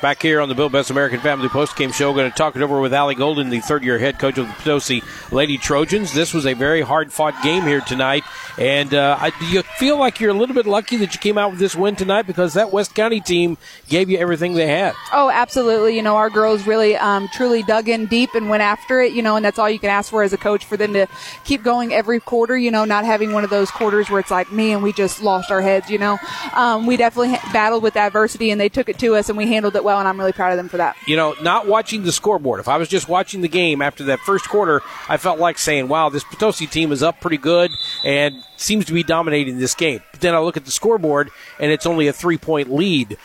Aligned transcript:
Back 0.00 0.22
here 0.22 0.40
on 0.40 0.48
the 0.48 0.54
Bill 0.54 0.70
Best 0.70 0.88
American 0.88 1.20
Family 1.20 1.50
Post 1.50 1.76
Game 1.76 1.92
Show, 1.92 2.14
going 2.14 2.30
to 2.30 2.34
talk 2.34 2.56
it 2.56 2.62
over 2.62 2.80
with 2.80 2.94
Allie 2.94 3.14
Golden, 3.14 3.50
the 3.50 3.60
third 3.60 3.84
year 3.84 3.98
head 3.98 4.18
coach 4.18 4.38
of 4.38 4.46
the 4.46 4.52
Potosi 4.54 5.02
Lady 5.30 5.58
Trojans. 5.58 6.14
This 6.14 6.32
was 6.32 6.46
a 6.46 6.54
very 6.54 6.80
hard 6.80 7.12
fought 7.12 7.42
game 7.42 7.64
here 7.64 7.82
tonight. 7.82 8.24
And 8.56 8.94
uh, 8.94 9.18
I, 9.20 9.28
do 9.28 9.44
you 9.44 9.62
feel 9.62 9.98
like 9.98 10.18
you're 10.18 10.30
a 10.30 10.34
little 10.34 10.54
bit 10.54 10.64
lucky 10.64 10.96
that 10.96 11.12
you 11.12 11.20
came 11.20 11.36
out 11.36 11.50
with 11.50 11.60
this 11.60 11.76
win 11.76 11.96
tonight 11.96 12.22
because 12.22 12.54
that 12.54 12.72
West 12.72 12.94
County 12.94 13.20
team 13.20 13.58
gave 13.90 14.08
you 14.08 14.16
everything 14.16 14.54
they 14.54 14.68
had? 14.68 14.94
Oh, 15.12 15.28
absolutely. 15.28 15.96
You 15.96 16.02
know, 16.02 16.16
our 16.16 16.30
girls 16.30 16.66
really 16.66 16.96
um, 16.96 17.28
truly 17.34 17.62
dug 17.62 17.90
in 17.90 18.06
deep 18.06 18.30
and 18.34 18.48
went 18.48 18.62
after 18.62 19.02
it, 19.02 19.12
you 19.12 19.20
know, 19.20 19.36
and 19.36 19.44
that's 19.44 19.58
all 19.58 19.68
you 19.68 19.78
can 19.78 19.90
ask 19.90 20.08
for 20.10 20.22
as 20.22 20.32
a 20.32 20.38
coach 20.38 20.64
for 20.64 20.78
them 20.78 20.94
to 20.94 21.08
keep 21.44 21.62
going 21.62 21.92
every 21.92 22.20
quarter, 22.20 22.56
you 22.56 22.70
know, 22.70 22.86
not 22.86 23.04
having 23.04 23.32
one 23.32 23.44
of 23.44 23.50
those 23.50 23.70
quarters 23.70 24.08
where 24.08 24.20
it's 24.20 24.30
like, 24.30 24.50
me 24.50 24.72
and 24.72 24.82
we 24.82 24.94
just 24.94 25.22
lost 25.22 25.50
our 25.50 25.60
heads, 25.60 25.90
you 25.90 25.98
know. 25.98 26.18
Um, 26.54 26.86
we 26.86 26.96
definitely 26.96 27.36
battled 27.52 27.82
with 27.82 27.96
adversity 27.96 28.50
and 28.50 28.58
they 28.58 28.70
took 28.70 28.88
it 28.88 28.98
to 29.00 29.14
us 29.14 29.28
and 29.28 29.36
we 29.36 29.46
handled 29.46 29.76
it 29.76 29.84
well 29.84 29.89
well, 29.90 29.98
and 29.98 30.06
I'm 30.06 30.18
really 30.18 30.32
proud 30.32 30.52
of 30.52 30.56
them 30.56 30.68
for 30.68 30.76
that. 30.76 30.96
You 31.06 31.16
know, 31.16 31.34
not 31.42 31.66
watching 31.66 32.04
the 32.04 32.12
scoreboard. 32.12 32.60
If 32.60 32.68
I 32.68 32.76
was 32.76 32.88
just 32.88 33.08
watching 33.08 33.40
the 33.40 33.48
game 33.48 33.82
after 33.82 34.04
that 34.04 34.20
first 34.20 34.48
quarter, 34.48 34.82
I 35.08 35.16
felt 35.16 35.40
like 35.40 35.58
saying, 35.58 35.88
wow, 35.88 36.08
this 36.10 36.22
Potosi 36.22 36.68
team 36.68 36.92
is 36.92 37.02
up 37.02 37.20
pretty 37.20 37.38
good 37.38 37.72
and 38.04 38.36
seems 38.56 38.84
to 38.84 38.92
be 38.92 39.02
dominating 39.02 39.58
this 39.58 39.74
game. 39.74 40.00
But 40.12 40.20
then 40.20 40.34
I 40.34 40.38
look 40.38 40.56
at 40.56 40.64
the 40.64 40.70
scoreboard, 40.70 41.30
and 41.58 41.72
it's 41.72 41.86
only 41.86 42.06
a 42.06 42.12
three 42.12 42.38
point 42.38 42.72
lead. 42.72 43.16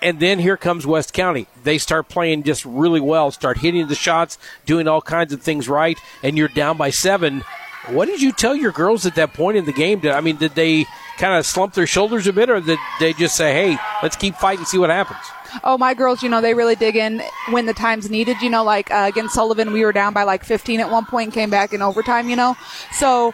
And 0.00 0.20
then 0.20 0.38
here 0.38 0.56
comes 0.56 0.86
West 0.86 1.12
County. 1.12 1.48
They 1.64 1.78
start 1.78 2.08
playing 2.08 2.44
just 2.44 2.64
really 2.64 3.00
well, 3.00 3.32
start 3.32 3.58
hitting 3.58 3.88
the 3.88 3.94
shots, 3.96 4.38
doing 4.66 4.86
all 4.86 5.02
kinds 5.02 5.32
of 5.32 5.42
things 5.42 5.68
right, 5.68 5.98
and 6.22 6.38
you're 6.38 6.48
down 6.48 6.76
by 6.76 6.90
seven. 6.90 7.42
What 7.88 8.06
did 8.06 8.22
you 8.22 8.30
tell 8.30 8.54
your 8.54 8.72
girls 8.72 9.04
at 9.04 9.16
that 9.16 9.32
point 9.34 9.56
in 9.56 9.64
the 9.64 9.72
game? 9.72 10.00
Did, 10.00 10.12
I 10.12 10.20
mean, 10.20 10.36
did 10.36 10.54
they 10.54 10.86
kind 11.18 11.38
of 11.38 11.46
slump 11.46 11.74
their 11.74 11.86
shoulders 11.86 12.26
a 12.26 12.32
bit, 12.32 12.50
or 12.50 12.60
did 12.60 12.78
they 13.00 13.12
just 13.12 13.36
say, 13.36 13.52
hey, 13.52 13.78
let's 14.02 14.16
keep 14.16 14.36
fighting, 14.36 14.64
see 14.64 14.78
what 14.78 14.90
happens? 14.90 15.24
oh, 15.62 15.78
my 15.78 15.94
girls, 15.94 16.22
you 16.22 16.28
know, 16.28 16.40
they 16.40 16.54
really 16.54 16.74
dig 16.74 16.96
in 16.96 17.22
when 17.50 17.66
the 17.66 17.74
time's 17.74 18.10
needed. 18.10 18.40
You 18.42 18.50
know, 18.50 18.64
like 18.64 18.90
uh, 18.90 19.06
against 19.08 19.34
Sullivan, 19.34 19.72
we 19.72 19.84
were 19.84 19.92
down 19.92 20.12
by 20.12 20.24
like 20.24 20.44
15 20.44 20.80
at 20.80 20.90
one 20.90 21.04
point 21.04 21.28
and 21.28 21.34
came 21.34 21.50
back 21.50 21.72
in 21.72 21.82
overtime, 21.82 22.28
you 22.28 22.36
know. 22.36 22.56
So 22.92 23.32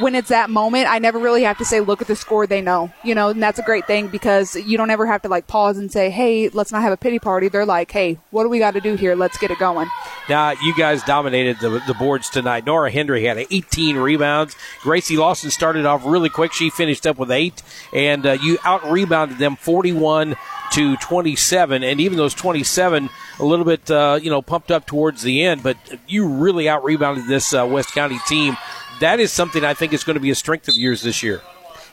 when 0.00 0.14
it's 0.14 0.28
that 0.28 0.50
moment, 0.50 0.88
I 0.88 0.98
never 0.98 1.18
really 1.18 1.42
have 1.42 1.58
to 1.58 1.64
say, 1.64 1.80
look 1.80 2.00
at 2.00 2.06
the 2.06 2.16
score. 2.16 2.46
They 2.46 2.60
know, 2.60 2.92
you 3.02 3.14
know, 3.14 3.30
and 3.30 3.42
that's 3.42 3.58
a 3.58 3.62
great 3.62 3.86
thing 3.86 4.08
because 4.08 4.54
you 4.54 4.76
don't 4.76 4.90
ever 4.90 5.06
have 5.06 5.22
to 5.22 5.28
like 5.28 5.46
pause 5.46 5.78
and 5.78 5.90
say, 5.90 6.10
hey, 6.10 6.48
let's 6.50 6.70
not 6.70 6.82
have 6.82 6.92
a 6.92 6.96
pity 6.96 7.18
party. 7.18 7.48
They're 7.48 7.66
like, 7.66 7.90
hey, 7.90 8.18
what 8.30 8.44
do 8.44 8.48
we 8.48 8.58
got 8.58 8.74
to 8.74 8.80
do 8.80 8.94
here? 8.94 9.14
Let's 9.14 9.38
get 9.38 9.50
it 9.50 9.58
going. 9.58 9.88
Now, 10.28 10.50
you 10.50 10.74
guys 10.74 11.02
dominated 11.02 11.58
the, 11.60 11.82
the 11.86 11.94
boards 11.94 12.28
tonight. 12.28 12.66
Nora 12.66 12.90
Hendry 12.90 13.24
had 13.24 13.38
18 13.38 13.96
rebounds. 13.96 14.56
Gracie 14.82 15.16
Lawson 15.16 15.50
started 15.50 15.86
off 15.86 16.04
really 16.04 16.28
quick. 16.28 16.52
She 16.52 16.70
finished 16.70 17.06
up 17.06 17.18
with 17.18 17.30
eight, 17.30 17.62
and 17.92 18.26
uh, 18.26 18.32
you 18.32 18.58
out 18.64 18.90
rebounded 18.90 19.38
them 19.38 19.56
41 19.56 20.36
to 20.72 20.96
27, 20.96 21.82
and 21.82 22.00
even 22.00 22.18
those 22.18 22.34
27 22.34 23.08
a 23.38 23.44
little 23.44 23.64
bit, 23.64 23.90
uh, 23.90 24.18
you 24.22 24.30
know, 24.30 24.42
pumped 24.42 24.70
up 24.70 24.86
towards 24.86 25.22
the 25.22 25.42
end. 25.44 25.62
But 25.62 25.76
you 26.06 26.28
really 26.28 26.68
out 26.68 26.84
rebounded 26.84 27.26
this 27.26 27.54
uh, 27.54 27.66
West 27.66 27.92
County 27.94 28.18
team. 28.26 28.56
That 29.00 29.20
is 29.20 29.32
something 29.32 29.64
I 29.64 29.74
think 29.74 29.92
is 29.92 30.04
going 30.04 30.14
to 30.14 30.20
be 30.20 30.30
a 30.30 30.34
strength 30.34 30.68
of 30.68 30.74
yours 30.76 31.02
this 31.02 31.22
year. 31.22 31.40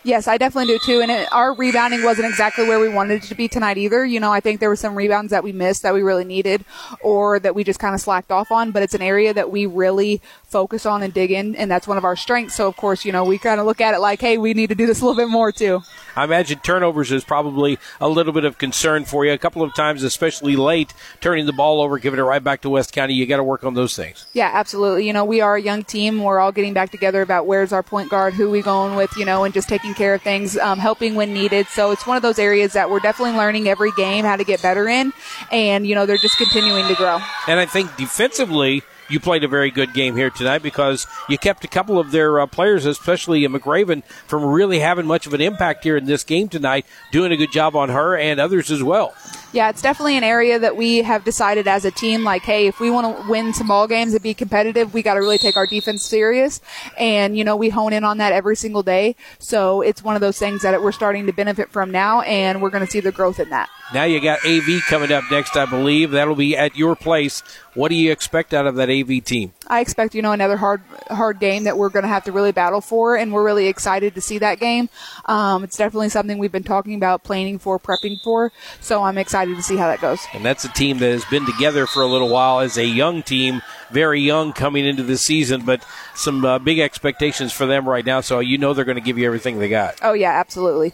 Yes, 0.06 0.28
I 0.28 0.38
definitely 0.38 0.72
do 0.72 0.80
too. 0.80 1.02
And 1.02 1.10
it, 1.10 1.28
our 1.34 1.56
rebounding 1.56 2.04
wasn't 2.04 2.28
exactly 2.28 2.68
where 2.68 2.80
we 2.80 2.88
wanted 2.88 3.24
it 3.24 3.28
to 3.28 3.36
be 3.36 3.48
tonight 3.48 3.80
either. 3.80 4.06
You 4.06 4.20
know, 4.20 4.32
I 4.32 4.40
think 4.40 4.60
there 4.60 4.70
were 4.70 4.76
some 4.76 4.94
rebounds 4.94 5.32
that 5.32 5.44
we 5.44 5.52
missed 5.52 5.82
that 5.82 5.96
we 5.96 6.04
really 6.04 6.24
needed 6.24 6.64
or 7.02 7.40
that 7.40 7.56
we 7.56 7.64
just 7.64 7.80
kind 7.80 7.96
of 7.96 8.00
slacked 8.00 8.32
off 8.32 8.52
on, 8.52 8.70
but 8.70 8.84
it's 8.84 8.94
an 8.94 9.02
area 9.02 9.34
that 9.34 9.50
we 9.50 9.66
really 9.66 10.22
focus 10.44 10.86
on 10.86 11.02
and 11.02 11.12
dig 11.12 11.32
in, 11.32 11.56
and 11.56 11.72
that's 11.72 11.88
one 11.88 11.98
of 11.98 12.04
our 12.04 12.16
strengths. 12.16 12.54
So, 12.54 12.68
of 12.68 12.78
course, 12.78 13.04
you 13.04 13.12
know, 13.12 13.24
we 13.24 13.40
kind 13.40 13.60
of 13.60 13.66
look 13.66 13.82
at 13.82 13.96
it 13.96 14.00
like, 14.00 14.22
hey, 14.22 14.38
we 14.38 14.54
need 14.54 14.68
to 14.68 14.76
do 14.76 14.86
this 14.86 15.02
a 15.02 15.06
little 15.06 15.18
bit 15.18 15.28
more 15.28 15.52
too. 15.52 15.82
I 16.16 16.24
imagine 16.24 16.60
turnovers 16.60 17.12
is 17.12 17.24
probably 17.24 17.80
a 18.00 18.08
little 18.08 18.32
bit 18.32 18.46
of 18.46 18.60
concern 18.60 19.06
for 19.06 19.26
you. 19.26 19.34
A 19.34 19.40
couple 19.40 19.64
of 19.64 19.74
times, 19.74 20.04
especially 20.04 20.56
late, 20.56 20.94
turning 21.20 21.48
the 21.48 21.54
ball 21.54 21.82
over, 21.82 21.98
giving 21.98 22.20
it 22.20 22.24
right 22.24 22.44
back 22.44 22.62
to 22.62 22.70
West 22.70 22.94
County. 22.94 23.16
You 23.16 23.26
got 23.26 23.38
to 23.38 23.44
work 23.44 23.64
on 23.64 23.74
those 23.74 23.96
things. 23.96 24.28
Yeah, 24.34 24.52
absolutely. 24.54 25.08
You 25.08 25.14
know, 25.14 25.26
we 25.26 25.42
are 25.42 25.56
a 25.56 25.62
young 25.62 25.84
team. 25.84 26.22
We're 26.22 26.40
all 26.40 26.52
getting 26.52 26.74
back 26.74 26.92
together 26.92 27.24
about 27.24 27.48
where's 27.48 27.74
our 27.74 27.82
point 27.82 28.10
guard, 28.10 28.36
who 28.36 28.52
we 28.52 28.62
going 28.62 28.96
with, 28.96 29.18
you 29.18 29.26
know, 29.26 29.44
and 29.44 29.54
just 29.54 29.68
taking 29.68 29.95
care 29.96 30.14
of 30.14 30.22
things, 30.22 30.58
um, 30.58 30.80
helping 30.80 31.16
when 31.16 31.34
needed. 31.34 31.68
So 31.68 31.92
it's 31.92 32.06
one 32.06 32.18
of 32.18 32.24
those 32.24 32.40
areas 32.40 32.74
that 32.74 32.90
we're 32.90 33.00
definitely 33.00 33.38
learning 33.38 33.68
every 33.68 33.92
game 33.92 34.26
how 34.26 34.36
to 34.36 34.44
get 34.44 34.62
better 34.62 34.88
in, 34.88 35.14
and 35.52 35.88
you 35.88 35.96
know, 35.96 36.06
they're 36.06 36.18
just 36.18 36.38
continuing 36.38 36.88
to 36.88 36.96
grow. 36.96 37.20
And 37.48 37.60
I 37.60 37.66
think 37.66 37.96
defensively 37.98 38.84
you 39.10 39.20
played 39.20 39.44
a 39.44 39.48
very 39.48 39.72
good 39.72 39.94
game 39.94 40.16
here 40.16 40.30
tonight 40.30 40.64
because 40.64 41.08
you 41.30 41.38
kept 41.38 41.64
a 41.64 41.68
couple 41.68 42.00
of 42.00 42.12
their 42.12 42.40
uh, 42.40 42.48
players, 42.48 42.86
especially 42.86 43.42
McRaven, 43.48 44.04
from 44.28 44.44
really 44.46 44.80
having 44.80 45.06
much 45.06 45.28
of 45.28 45.34
an 45.34 45.42
impact 45.42 45.84
here 45.84 45.98
in 45.98 46.06
this 46.06 46.24
game 46.24 46.50
tonight, 46.50 46.86
doing 47.12 47.32
a 47.32 47.38
good 47.38 47.52
job 47.52 47.76
on 47.76 47.90
her 47.90 48.18
and 48.18 48.40
others 48.40 48.72
as 48.72 48.82
well. 48.82 49.14
Yeah, 49.54 49.70
it's 49.70 49.82
definitely 49.82 50.18
an 50.18 50.24
area 50.24 50.60
that 50.60 50.76
we 50.76 50.98
have 50.98 51.24
decided 51.24 51.66
as 51.66 51.86
a 51.86 51.92
team, 51.92 52.26
like, 52.26 52.42
hey, 52.42 52.68
if 52.68 52.82
we 52.82 52.92
want 52.92 53.18
to 53.18 53.32
win 53.32 53.54
some 53.54 53.68
ball 53.68 53.88
games 53.88 54.14
and 54.14 54.22
be 54.22 54.34
competitive, 54.34 54.94
we 54.94 55.02
got 55.02 55.14
to 55.14 55.22
really 55.22 55.38
take 55.38 55.56
our 55.56 55.66
defense 55.66 56.04
serious. 56.04 56.60
And, 56.98 57.38
you 57.38 57.46
know, 57.46 57.56
we 57.56 57.70
hone 57.70 57.94
in 57.94 58.04
on 58.04 58.18
that 58.18 58.34
every 58.34 58.58
single 58.58 58.84
day. 58.84 59.16
So 59.40 59.82
it's 59.82 60.04
one 60.04 60.16
of 60.16 60.22
those 60.22 60.38
things 60.38 60.62
that 60.64 60.82
we're 60.84 60.92
starting 60.92 61.26
to 61.28 61.32
benefit 61.32 61.72
from 61.72 61.90
now, 61.90 62.20
and 62.22 62.62
we're 62.62 62.70
going 62.70 62.86
to 62.86 62.92
see 62.92 63.00
the 63.00 63.14
growth 63.14 63.40
in 63.40 63.50
that. 63.52 63.70
Now 63.94 64.04
you 64.04 64.20
got 64.20 64.44
AV 64.46 64.82
coming 64.90 65.12
up 65.12 65.24
next, 65.30 65.56
I 65.56 65.66
believe. 65.66 66.12
That'll 66.12 66.36
be 66.36 66.58
at 66.58 66.76
your 66.76 66.96
place. 66.96 67.44
What 67.76 67.90
do 67.90 67.96
you 67.96 68.12
expect 68.12 68.54
out 68.54 68.66
of 68.66 68.76
that 68.76 68.90
AV 68.90 69.24
team? 69.24 69.54
I 69.68 69.80
expect, 69.80 70.16
you 70.16 70.24
know, 70.24 70.32
another 70.32 70.58
hard, 70.58 70.82
hard 71.08 71.40
game 71.40 71.66
that 71.66 71.78
we're 71.78 71.90
going 71.90 72.04
to 72.04 72.10
have 72.10 72.24
to 72.24 72.32
really 72.32 72.52
battle 72.52 72.82
for, 72.82 73.16
and 73.16 73.32
we're 73.32 73.44
really 73.44 73.68
excited 73.68 74.16
to 74.16 74.22
see 74.22 74.40
that 74.40 74.60
game. 74.60 74.90
Um, 75.26 75.64
it's 75.64 75.78
definitely 75.78 76.10
something 76.10 76.40
we've 76.40 76.52
been 76.52 76.64
talking 76.64 76.96
about, 76.96 77.24
planning 77.24 77.60
for, 77.60 77.78
prepping 77.78 78.22
for. 78.24 78.52
So 78.82 79.04
I'm 79.04 79.20
excited 79.20 79.56
to 79.56 79.62
see 79.62 79.76
how 79.76 79.88
that 79.88 80.02
goes. 80.02 80.22
And 80.34 80.44
that's 80.44 80.66
a 80.66 80.70
team 80.70 80.98
that 81.00 81.12
has 81.12 81.26
been 81.26 81.46
together 81.46 81.86
for 81.86 82.02
a 82.02 82.08
little 82.08 82.30
while 82.30 82.62
as 82.62 82.78
a 82.78 82.86
young 82.86 83.22
team, 83.22 83.62
very 83.92 84.22
young 84.22 84.52
coming 84.52 84.86
into 84.86 85.04
the 85.04 85.18
season, 85.18 85.64
but 85.64 85.86
some 86.16 86.44
uh, 86.44 86.58
big 86.58 86.80
expectations 86.80 87.54
for 87.54 87.66
them 87.68 87.88
right 87.88 88.06
now. 88.06 88.22
So 88.22 88.40
you 88.40 88.58
know 88.58 88.74
they're 88.74 88.86
going 88.86 88.96
to 88.96 89.02
give 89.02 89.20
you 89.20 89.28
everything 89.28 89.60
they 89.60 89.70
got. 89.70 90.00
Oh 90.02 90.14
yeah, 90.14 90.32
absolutely. 90.32 90.94